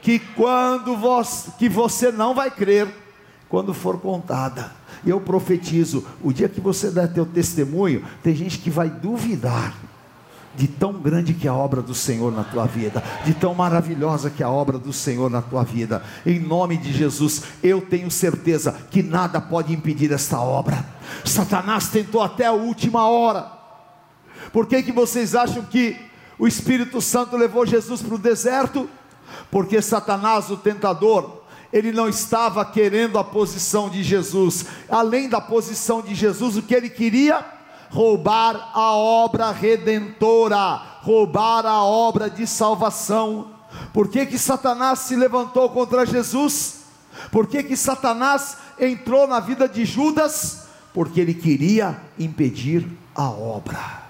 [0.00, 2.88] que quando você, que você não vai crer,
[3.48, 4.72] quando for contada.
[5.04, 9.74] Eu profetizo: o dia que você der teu testemunho, tem gente que vai duvidar
[10.56, 14.30] de tão grande que é a obra do Senhor na tua vida, de tão maravilhosa
[14.30, 16.02] que é a obra do Senhor na tua vida.
[16.24, 20.82] Em nome de Jesus, eu tenho certeza que nada pode impedir esta obra.
[21.24, 23.52] Satanás tentou até a última hora,
[24.52, 25.96] por que, que vocês acham que
[26.38, 28.88] o Espírito Santo levou Jesus para o deserto?
[29.50, 31.42] Porque Satanás, o tentador,
[31.76, 36.74] ele não estava querendo a posição de Jesus, além da posição de Jesus, o que
[36.74, 37.44] ele queria?
[37.90, 43.50] Roubar a obra redentora, roubar a obra de salvação.
[43.92, 46.84] Por que, que Satanás se levantou contra Jesus?
[47.30, 50.66] Por que, que Satanás entrou na vida de Judas?
[50.94, 54.02] Porque ele queria impedir a obra.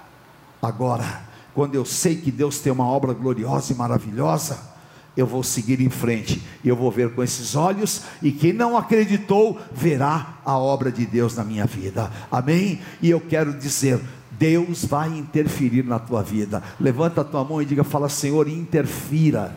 [0.62, 4.75] Agora, quando eu sei que Deus tem uma obra gloriosa e maravilhosa,
[5.16, 8.76] eu vou seguir em frente, e eu vou ver com esses olhos, e quem não
[8.76, 12.80] acreditou, verá a obra de Deus na minha vida, amém?
[13.00, 13.98] E eu quero dizer,
[14.32, 19.56] Deus vai interferir na tua vida, levanta a tua mão e diga, fala Senhor, interfira,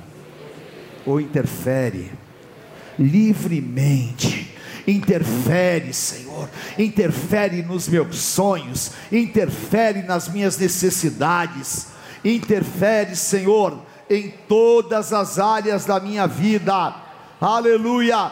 [1.05, 2.11] ou interfere,
[2.97, 4.55] livremente,
[4.87, 11.87] interfere, Senhor, interfere nos meus sonhos, interfere nas minhas necessidades,
[12.23, 16.95] interfere, Senhor, em todas as áreas da minha vida,
[17.39, 18.31] aleluia,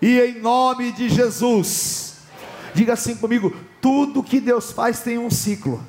[0.00, 2.18] e em nome de Jesus,
[2.74, 5.84] diga assim comigo: tudo que Deus faz tem um ciclo.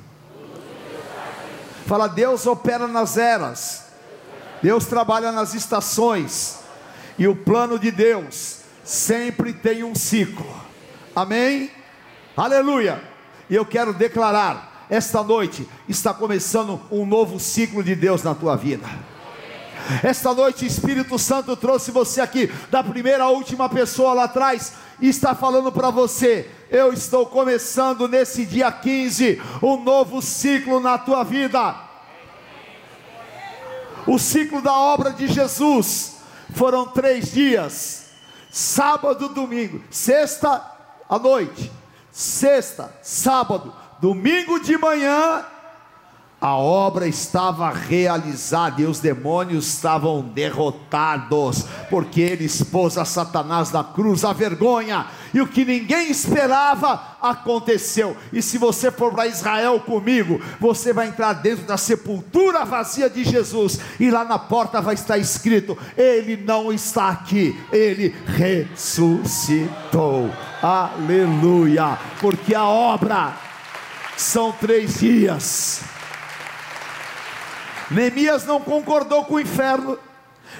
[1.86, 3.84] Fala, Deus opera nas eras,
[4.62, 6.58] Deus trabalha nas estações,
[7.18, 10.46] e o plano de Deus sempre tem um ciclo.
[11.14, 11.70] Amém?
[12.36, 13.02] Aleluia.
[13.48, 18.56] E eu quero declarar: esta noite está começando um novo ciclo de Deus na tua
[18.56, 18.86] vida.
[20.02, 24.72] Esta noite o Espírito Santo trouxe você aqui, da primeira à última pessoa lá atrás,
[25.00, 30.98] e está falando para você: eu estou começando nesse dia 15 um novo ciclo na
[30.98, 31.76] tua vida.
[34.06, 36.16] O ciclo da obra de Jesus.
[36.54, 38.06] Foram três dias.
[38.50, 40.62] Sábado, domingo, sexta
[41.08, 41.70] à noite,
[42.10, 45.44] sexta, sábado, domingo de manhã,
[46.38, 53.82] a obra estava realizada e os demônios estavam derrotados, porque ele expôs a Satanás na
[53.82, 58.14] cruz, a vergonha, e o que ninguém esperava aconteceu.
[58.32, 63.24] E se você for para Israel comigo, você vai entrar dentro da sepultura vazia de
[63.24, 70.30] Jesus, e lá na porta vai estar escrito: Ele não está aqui, ele ressuscitou.
[70.62, 73.45] Aleluia, porque a obra
[74.16, 75.82] são três dias
[77.90, 79.98] Neemias não concordou com o inferno,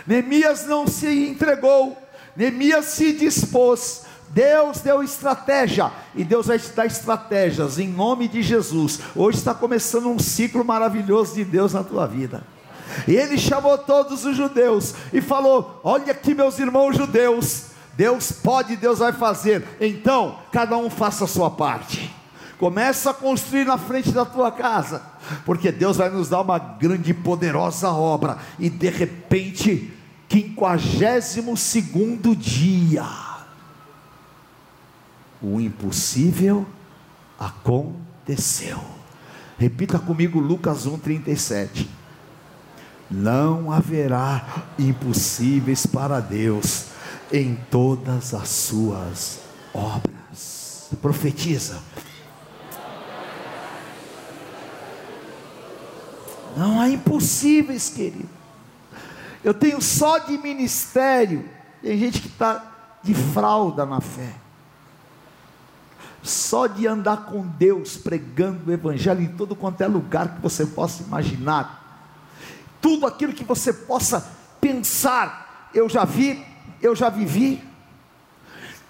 [0.06, 1.96] Neemias não se entregou,
[2.36, 8.42] Neemias se dispôs, Deus deu estratégia e Deus vai te dar estratégias em nome de
[8.42, 9.00] Jesus.
[9.14, 12.44] Hoje está começando um ciclo maravilhoso de Deus na tua vida.
[13.08, 18.76] E ele chamou todos os judeus e falou: Olha aqui, meus irmãos judeus, Deus pode,
[18.76, 19.66] Deus vai fazer.
[19.80, 22.14] Então, cada um faça a sua parte.
[22.58, 25.02] Começa a construir na frente da tua casa,
[25.44, 28.38] porque Deus vai nos dar uma grande e poderosa obra.
[28.58, 29.92] E de repente,
[30.26, 33.04] quinquagésimo segundo dia,
[35.42, 36.66] o impossível
[37.38, 38.82] aconteceu.
[39.58, 41.86] Repita comigo Lucas 1,37.
[43.10, 46.86] Não haverá impossíveis para Deus
[47.32, 49.40] em todas as suas
[49.72, 50.88] obras.
[51.00, 51.80] Profetiza.
[56.56, 58.28] Não há impossíveis, querido.
[59.44, 61.48] Eu tenho só de ministério.
[61.82, 64.34] Tem gente que está de fralda na fé.
[66.22, 70.64] Só de andar com Deus pregando o Evangelho em todo quanto é lugar que você
[70.66, 71.84] possa imaginar.
[72.80, 74.26] Tudo aquilo que você possa
[74.60, 76.44] pensar, eu já vi,
[76.82, 77.62] eu já vivi.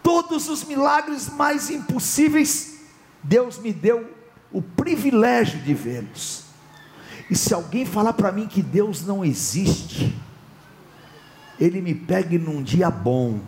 [0.02, 2.78] Todos os milagres mais impossíveis,
[3.22, 4.08] Deus me deu
[4.52, 6.45] o privilégio de vê-los.
[7.28, 10.16] E se alguém falar para mim que Deus não existe,
[11.58, 13.40] ele me pegue num dia bom.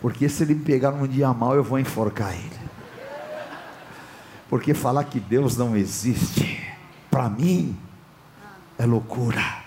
[0.00, 2.62] Porque se ele me pegar num dia mal, eu vou enforcar ele.
[4.48, 6.60] Porque falar que Deus não existe,
[7.10, 7.76] para mim,
[8.78, 9.62] é loucura.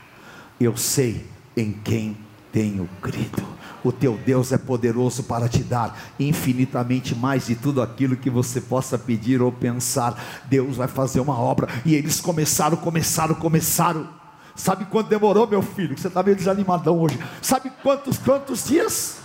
[0.60, 2.18] Eu sei em quem
[2.52, 3.55] tenho crido
[3.86, 8.60] o teu Deus é poderoso para te dar infinitamente mais de tudo aquilo que você
[8.60, 10.20] possa pedir ou pensar.
[10.46, 11.68] Deus vai fazer uma obra.
[11.86, 14.10] E eles começaram, começaram, começaram.
[14.56, 15.96] Sabe quanto demorou, meu filho?
[15.96, 17.20] Você está meio desanimadão hoje.
[17.44, 19.18] Sabe quantos, quantos dias?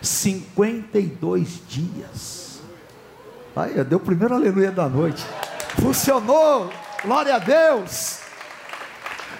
[0.00, 2.60] 52 dias.
[3.54, 5.22] Aí, deu o primeiro aleluia da noite.
[5.80, 6.70] Funcionou.
[7.04, 8.20] Glória a Deus.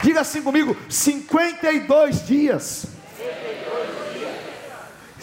[0.02, 2.93] Diga assim comigo: 52 dias.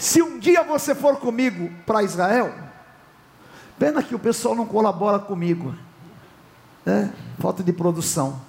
[0.01, 2.51] Se um dia você for comigo para Israel,
[3.77, 5.75] pena que o pessoal não colabora comigo,
[6.83, 7.13] né?
[7.37, 8.41] falta de produção.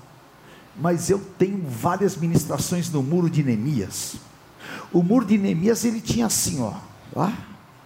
[0.75, 4.17] Mas eu tenho várias ministrações no muro de Neemias.
[4.91, 6.73] O muro de Neemias ele tinha assim, ó,
[7.15, 7.31] ó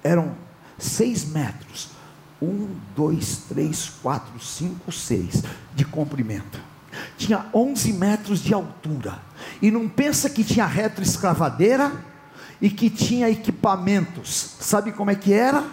[0.01, 0.37] eram
[0.79, 1.89] seis metros,
[2.41, 5.43] um, dois, três, quatro, cinco, seis
[5.75, 6.61] de comprimento.
[7.19, 9.21] Tinha 11 metros de altura.
[9.61, 11.91] E não pensa que tinha retroescavadeira
[12.61, 14.57] e que tinha equipamentos.
[14.61, 15.65] Sabe como é que era?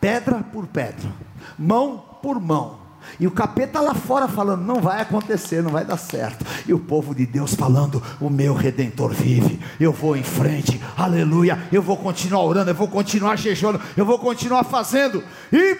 [0.00, 1.10] Pedra por pedra,
[1.58, 2.80] mão por mão.
[3.18, 6.44] E o capeta lá fora falando: não vai acontecer, não vai dar certo.
[6.66, 11.58] E o povo de Deus falando: o meu redentor vive, eu vou em frente, aleluia.
[11.72, 15.22] Eu vou continuar orando, eu vou continuar jejuando, eu vou continuar fazendo.
[15.52, 15.76] E,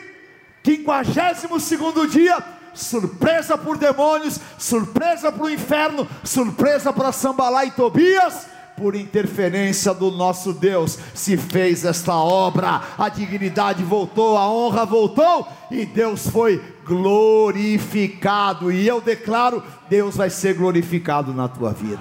[0.63, 2.39] quinquagésimo segundo dia,
[2.75, 8.47] surpresa por demônios, surpresa para o inferno, surpresa para Sambalá e Tobias
[8.81, 15.47] por interferência do nosso Deus, se fez esta obra, a dignidade voltou, a honra voltou
[15.71, 18.73] e Deus foi glorificado.
[18.73, 22.01] E eu declaro: Deus vai ser glorificado na tua vida.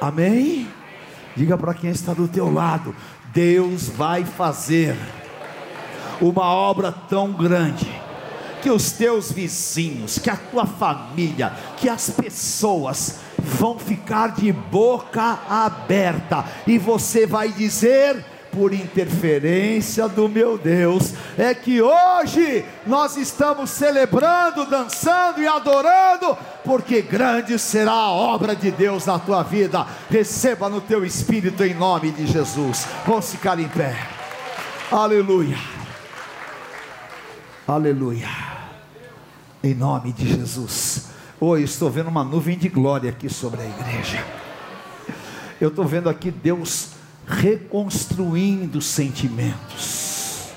[0.00, 0.66] Amém?
[1.36, 2.94] Diga para quem está do teu lado:
[3.32, 4.96] Deus vai fazer
[6.20, 7.88] uma obra tão grande
[8.60, 15.38] que os teus vizinhos, que a tua família, que as pessoas vão ficar de boca
[15.48, 23.70] aberta, e você vai dizer: por interferência do meu Deus, é que hoje nós estamos
[23.70, 29.86] celebrando, dançando e adorando, porque grande será a obra de Deus na tua vida.
[30.08, 32.86] Receba no teu espírito em nome de Jesus.
[33.04, 33.96] Vamos ficar em pé.
[34.90, 35.58] Aleluia.
[37.66, 38.28] Aleluia.
[39.62, 41.13] Em nome de Jesus.
[41.40, 44.24] Oi, estou vendo uma nuvem de glória aqui sobre a igreja.
[45.60, 46.90] Eu estou vendo aqui Deus
[47.26, 50.50] reconstruindo sentimentos.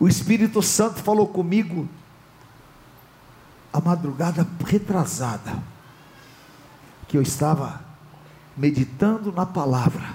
[0.00, 1.86] O Espírito Santo falou comigo
[3.70, 5.62] a madrugada retrasada,
[7.06, 7.82] que eu estava
[8.56, 10.14] meditando na palavra.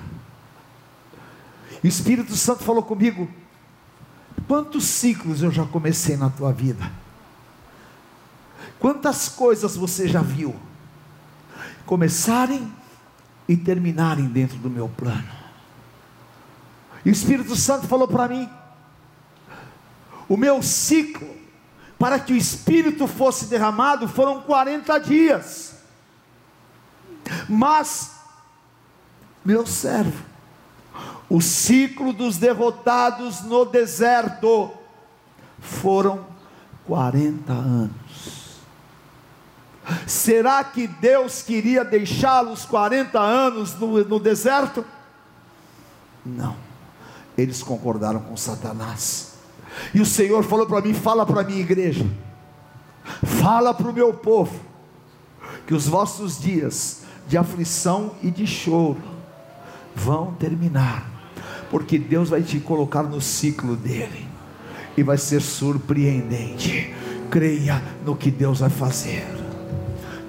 [1.83, 3.29] O Espírito Santo falou comigo:
[4.47, 7.02] quantos ciclos eu já comecei na tua vida?
[8.83, 10.53] Quantas coisas você já viu
[11.85, 12.69] começarem
[13.47, 15.23] e terminarem dentro do meu plano?
[17.05, 18.49] E o Espírito Santo falou para mim:
[20.27, 21.33] o meu ciclo
[21.97, 25.75] para que o Espírito fosse derramado foram 40 dias,
[27.47, 28.17] mas
[29.45, 30.25] meu servo.
[31.29, 34.73] O ciclo dos derrotados no deserto
[35.61, 36.25] foram
[36.85, 38.42] 40 anos.
[40.07, 44.85] Será que Deus queria deixá-los 40 anos no, no deserto?
[46.25, 46.55] Não,
[47.37, 49.33] eles concordaram com Satanás.
[49.93, 52.05] E o Senhor falou para mim: fala para a minha igreja,
[53.41, 54.57] fala para o meu povo,
[55.67, 59.01] que os vossos dias de aflição e de choro
[59.95, 61.09] vão terminar,
[61.69, 64.27] porque Deus vai te colocar no ciclo dele,
[64.95, 66.93] e vai ser surpreendente.
[67.29, 69.42] Creia no que Deus vai fazer.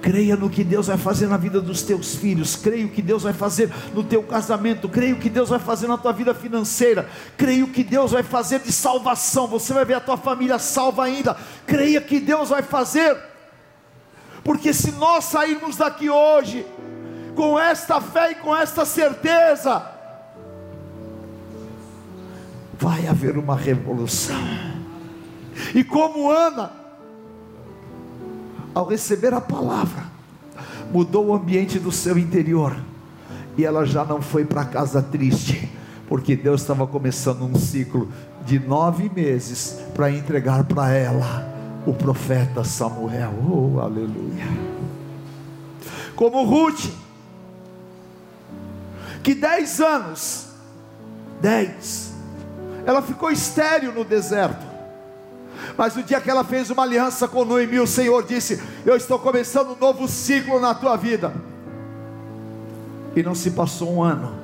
[0.05, 3.23] Creia no que Deus vai fazer na vida dos teus filhos, creia o que Deus
[3.23, 7.09] vai fazer no teu casamento, creia o que Deus vai fazer na tua vida financeira,
[7.35, 9.47] creia o que Deus vai fazer de salvação.
[9.47, 11.35] Você vai ver a tua família salva ainda.
[11.65, 13.17] Creia que Deus vai fazer.
[14.43, 16.63] Porque se nós sairmos daqui hoje
[17.35, 19.91] com esta fé e com esta certeza,
[22.77, 24.37] vai haver uma revolução.
[25.73, 26.84] E como Ana,
[28.75, 30.03] ao receber a palavra,
[30.91, 32.75] mudou o ambiente do seu interior,
[33.57, 35.71] e ela já não foi para casa triste,
[36.09, 38.11] porque Deus estava começando um ciclo
[38.45, 41.51] de nove meses para entregar para ela
[41.87, 43.33] o profeta Samuel.
[43.49, 44.45] Oh, aleluia!
[46.15, 46.91] Como Ruth,
[49.23, 50.47] que dez anos,
[51.41, 52.13] dez,
[52.85, 54.64] ela ficou estéril no deserto.
[55.77, 59.19] Mas o dia que ela fez uma aliança com Noemi, o Senhor disse: Eu estou
[59.19, 61.33] começando um novo ciclo na tua vida.
[63.15, 64.35] E não se passou um ano,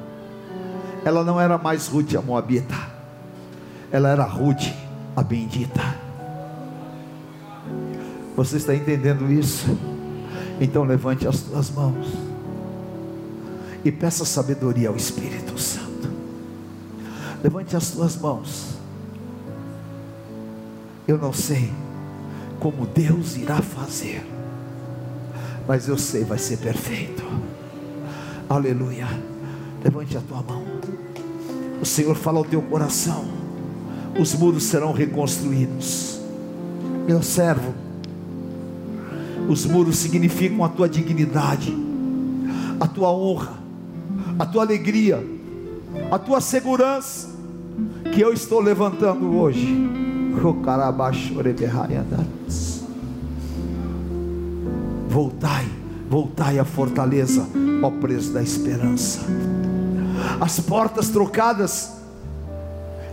[1.04, 2.76] ela não era mais Ruth a Moabita,
[3.92, 4.64] ela era Ruth
[5.16, 5.82] a bendita.
[8.36, 9.78] Você está entendendo isso?
[10.60, 12.08] Então levante as tuas mãos
[13.84, 16.10] e peça sabedoria ao Espírito Santo.
[17.44, 18.71] Levante as tuas mãos.
[21.12, 21.70] Eu não sei
[22.58, 24.26] como Deus irá fazer,
[25.68, 27.22] mas eu sei vai ser perfeito.
[28.48, 29.08] Aleluia.
[29.84, 30.64] Levante a tua mão.
[31.82, 33.26] O Senhor fala ao teu coração.
[34.18, 36.22] Os muros serão reconstruídos.
[37.06, 37.74] Meu servo,
[39.50, 41.76] os muros significam a tua dignidade,
[42.80, 43.60] a tua honra,
[44.40, 45.22] a tua alegria,
[46.10, 47.32] a tua segurança
[48.14, 50.01] que eu estou levantando hoje.
[55.10, 55.66] Voltai,
[56.10, 57.46] voltai à fortaleza,
[57.84, 59.22] ó preço da esperança.
[60.40, 61.92] As portas trocadas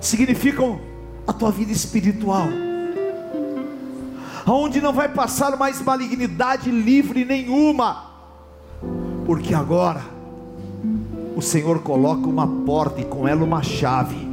[0.01, 0.79] significam
[1.27, 2.47] a tua vida espiritual,
[4.47, 8.12] aonde não vai passar mais malignidade livre nenhuma,
[9.27, 10.03] porque agora
[11.37, 14.28] o Senhor coloca uma porta e com ela uma chave.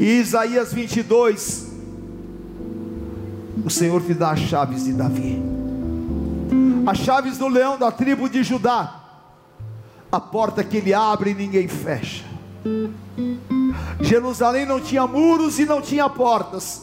[0.00, 1.72] E Isaías 22,
[3.62, 5.42] o Senhor te dá as chaves de Davi,
[6.86, 8.98] as chaves do leão da tribo de Judá,
[10.10, 12.24] a porta que ele abre e ninguém fecha.
[14.00, 16.80] Jerusalém não tinha muros e não tinha portas.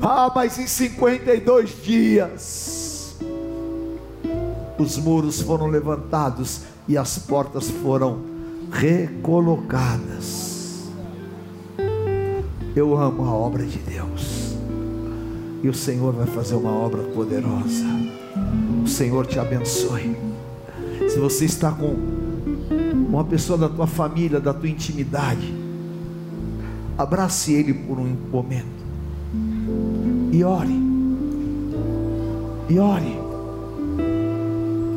[0.00, 3.14] Ah, mas em 52 dias,
[4.78, 8.22] os muros foram levantados e as portas foram
[8.72, 10.53] recolocadas.
[12.76, 14.56] Eu amo a obra de Deus,
[15.62, 17.84] e o Senhor vai fazer uma obra poderosa.
[18.82, 20.16] O Senhor te abençoe.
[21.08, 21.94] Se você está com
[23.08, 25.54] uma pessoa da tua família, da tua intimidade,
[26.98, 28.84] abrace ele por um momento
[30.32, 30.82] e ore,
[32.68, 33.18] e ore,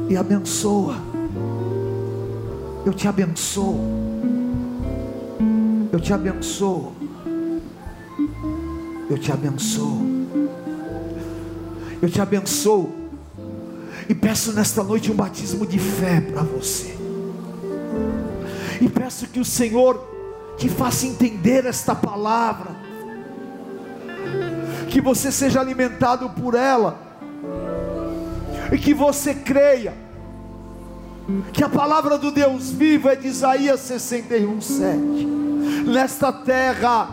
[0.10, 0.96] e abençoa.
[2.84, 3.80] Eu te abençoo.
[5.92, 6.97] Eu te abençoo.
[9.10, 10.02] Eu te abençoo.
[12.02, 12.94] Eu te abençoo.
[14.10, 16.96] E peço nesta noite um batismo de fé para você.
[18.82, 20.00] E peço que o Senhor
[20.58, 22.76] te faça entender esta palavra.
[24.90, 27.00] Que você seja alimentado por ela.
[28.72, 30.08] E que você creia
[31.52, 34.98] que a palavra do Deus vivo é de Isaías 61, 7.
[35.86, 37.10] Nesta terra,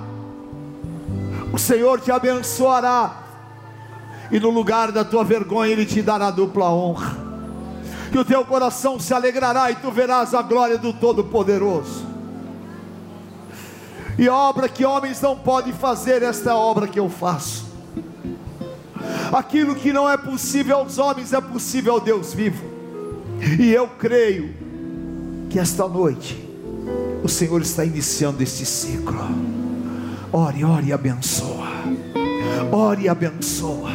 [1.55, 3.23] o Senhor te abençoará,
[4.29, 7.17] e no lugar da tua vergonha, Ele te dará dupla honra,
[8.11, 12.05] que o teu coração se alegrará e tu verás a glória do Todo-Poderoso.
[14.19, 17.67] E obra que homens não podem fazer, esta é a obra que eu faço.
[19.33, 22.65] Aquilo que não é possível aos homens é possível ao Deus vivo.
[23.61, 24.53] E eu creio
[25.49, 26.37] que esta noite
[27.23, 29.54] o Senhor está iniciando este ciclo.
[30.37, 31.69] Ore, ore e abençoa.
[32.73, 33.93] Ore e abençoa.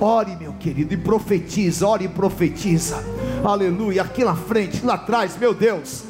[0.00, 3.04] Ore, meu querido, e profetiza, ore e profetiza.
[3.44, 4.00] Aleluia.
[4.00, 6.04] Aqui na frente, lá atrás, meu Deus.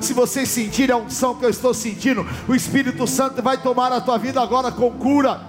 [0.00, 4.00] Se vocês sentirem a unção que eu estou sentindo, o Espírito Santo vai tomar a
[4.00, 5.40] tua vida agora com cura.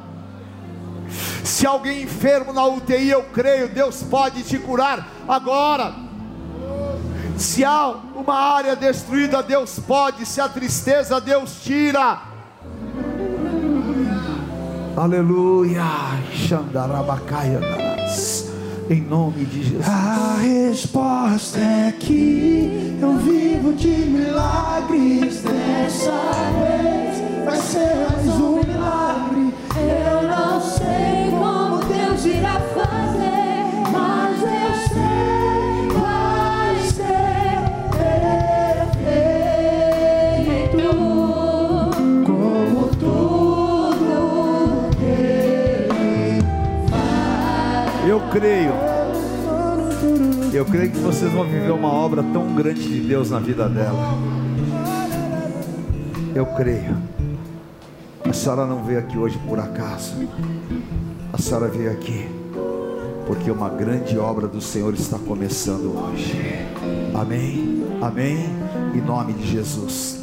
[1.44, 5.94] Se alguém enfermo na UTI, eu creio, Deus pode te curar agora.
[7.38, 10.26] Se há uma área destruída, Deus pode.
[10.26, 12.31] Se há tristeza, Deus tira.
[14.96, 15.84] Aleluia.
[16.34, 17.60] Xandarabacaia.
[18.90, 19.88] Em nome de Jesus.
[19.88, 25.42] A resposta é que eu vivo de milagres.
[25.44, 26.12] Dessa
[26.60, 29.54] vez vai ser mais um milagre.
[29.78, 35.61] Eu não sei como Deus irá fazer, mas eu sei
[48.42, 48.74] creio.
[50.52, 54.18] Eu creio que vocês vão viver uma obra tão grande de Deus na vida dela.
[56.34, 56.98] Eu creio.
[58.28, 60.16] A senhora não veio aqui hoje por acaso.
[61.32, 62.28] A senhora veio aqui
[63.28, 66.34] porque uma grande obra do Senhor está começando hoje.
[67.14, 67.86] Amém.
[68.02, 68.50] Amém.
[68.96, 70.20] Em nome de Jesus.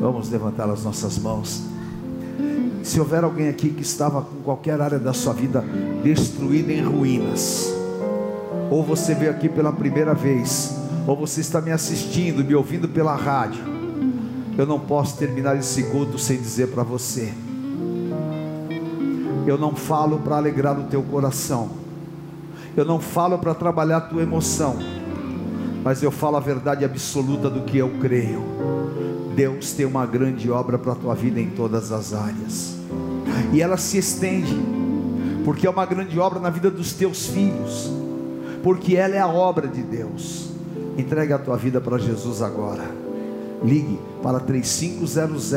[0.00, 1.62] Vamos levantar as nossas mãos.
[2.82, 5.64] Se houver alguém aqui que estava com qualquer área da sua vida
[6.02, 7.72] destruída em ruínas,
[8.70, 10.76] ou você veio aqui pela primeira vez,
[11.06, 13.62] ou você está me assistindo, me ouvindo pela rádio,
[14.56, 17.32] eu não posso terminar esse culto sem dizer para você.
[19.46, 21.70] Eu não falo para alegrar o teu coração,
[22.76, 24.76] eu não falo para trabalhar a tua emoção,
[25.82, 28.77] mas eu falo a verdade absoluta do que eu creio.
[29.38, 32.74] Deus tem uma grande obra para a tua vida em todas as áreas,
[33.52, 34.58] e ela se estende,
[35.44, 37.88] porque é uma grande obra na vida dos teus filhos,
[38.64, 40.50] porque ela é a obra de Deus.
[40.96, 42.82] Entregue a tua vida para Jesus agora.
[43.62, 45.52] Ligue para 3500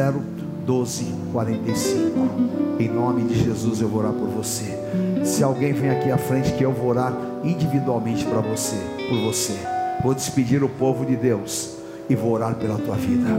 [0.67, 2.79] 1245.
[2.79, 4.77] Em nome de Jesus eu vou orar por você.
[5.25, 8.75] Se alguém vem aqui à frente que eu vou orar individualmente para você,
[9.09, 9.57] por você.
[10.03, 11.80] Vou despedir o povo de Deus
[12.11, 13.29] e vou orar pela tua vida.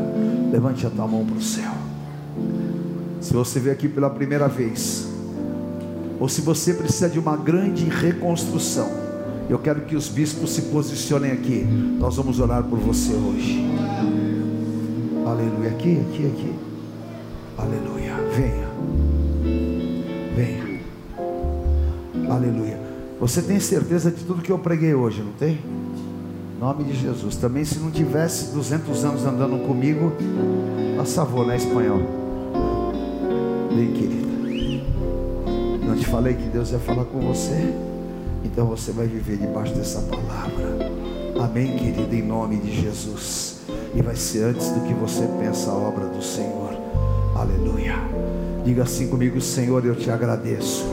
[0.51, 1.73] Levante a tua mão para o céu.
[3.21, 5.07] Se você veio aqui pela primeira vez,
[6.19, 8.89] ou se você precisa de uma grande reconstrução,
[9.51, 11.65] eu quero que os bispos se posicionem aqui.
[11.99, 13.63] Nós vamos orar por você hoje.
[15.27, 15.71] Aleluia.
[15.71, 16.53] Aqui, aqui, aqui.
[17.59, 18.15] Aleluia.
[18.35, 18.69] Venha.
[20.35, 20.81] Venha.
[22.31, 22.81] Aleluia.
[23.21, 25.59] Você tem certeza de tudo que eu preguei hoje, não tem?
[26.63, 27.35] Nome de Jesus.
[27.35, 30.13] Também se não tivesse 200 anos andando comigo,
[30.97, 31.99] a favor, né, espanhol?
[33.75, 35.85] Vem, querida.
[35.85, 37.75] Não te falei que Deus ia falar com você?
[38.45, 40.89] Então você vai viver debaixo dessa palavra.
[41.43, 43.63] Amém, querida, em nome de Jesus.
[43.93, 46.79] E vai ser antes do que você pensa a obra do Senhor.
[47.35, 47.97] Aleluia.
[48.65, 50.85] Diga assim comigo, Senhor, eu te agradeço.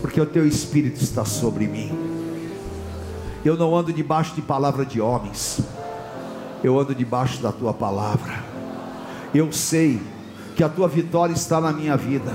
[0.00, 2.01] Porque o teu espírito está sobre mim.
[3.44, 5.60] Eu não ando debaixo de palavra de homens.
[6.62, 8.32] Eu ando debaixo da tua palavra.
[9.34, 10.00] Eu sei
[10.54, 12.32] que a tua vitória está na minha vida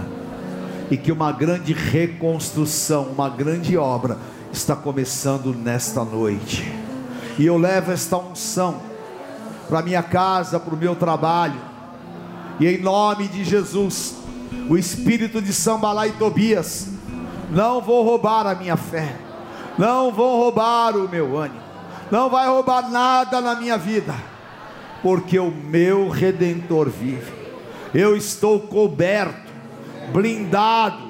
[0.92, 4.18] e que uma grande reconstrução, uma grande obra
[4.52, 6.70] está começando nesta noite.
[7.38, 8.82] E eu levo esta unção
[9.70, 11.60] para minha casa, para o meu trabalho.
[12.60, 14.16] E em nome de Jesus,
[14.70, 16.90] o espírito de Sambalá e Tobias
[17.52, 19.27] não vou roubar a minha fé.
[19.78, 21.62] Não vão roubar o meu ânimo.
[22.10, 24.16] Não vai roubar nada na minha vida.
[25.02, 27.32] Porque o meu redentor vive.
[27.94, 29.48] Eu estou coberto
[30.12, 31.08] blindado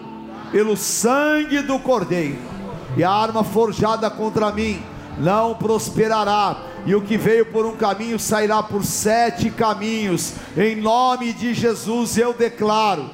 [0.52, 2.38] pelo sangue do Cordeiro,
[2.96, 4.82] e a arma forjada contra mim
[5.20, 11.34] não prosperará, e o que veio por um caminho sairá por sete caminhos, em nome
[11.34, 13.10] de Jesus eu declaro: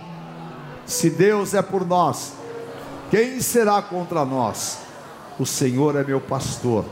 [0.86, 2.34] se Deus é por nós,
[3.10, 4.83] quem será contra nós?
[5.40, 6.86] O Senhor é meu pastor,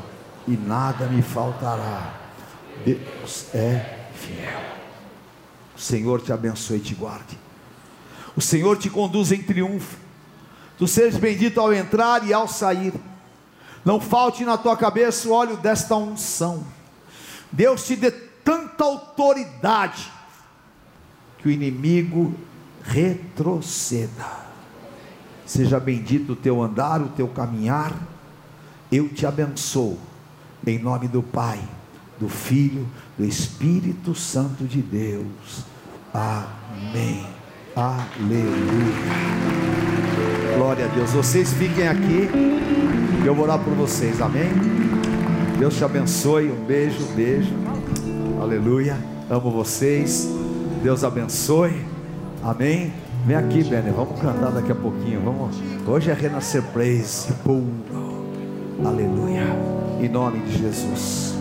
[0.47, 2.13] e nada me faltará.
[2.83, 4.61] Deus é fiel.
[5.75, 7.37] O Senhor te abençoe e te guarde.
[8.35, 9.97] O Senhor te conduz em triunfo.
[10.77, 12.93] Tu sejas bendito ao entrar e ao sair.
[13.83, 16.63] Não falte na tua cabeça o óleo desta unção.
[17.51, 20.11] Deus te dê tanta autoridade
[21.37, 22.33] que o inimigo
[22.83, 24.25] retroceda.
[25.45, 27.93] Seja bendito o teu andar, o teu caminhar.
[28.91, 29.97] Eu te abençoo
[30.67, 31.59] em nome do Pai,
[32.19, 32.85] do Filho,
[33.17, 35.63] do Espírito Santo de Deus.
[36.13, 37.25] Amém.
[37.73, 38.51] Aleluia.
[40.57, 41.11] Glória a Deus.
[41.11, 42.29] Vocês fiquem aqui.
[43.25, 44.21] Eu vou orar por vocês.
[44.21, 44.51] Amém.
[45.57, 46.51] Deus te abençoe.
[46.51, 47.53] Um beijo, beijo.
[48.41, 48.97] Aleluia.
[49.29, 50.27] Amo vocês.
[50.83, 51.85] Deus abençoe.
[52.43, 52.91] Amém.
[53.25, 53.91] Vem aqui, Benny.
[53.91, 55.21] Vamos cantar daqui a pouquinho.
[55.21, 55.55] Vamos.
[55.87, 57.31] Hoje é Renascer Praise.
[57.45, 58.10] Pum.
[58.83, 59.45] Aleluia.
[60.01, 61.40] Em nome de Jesus.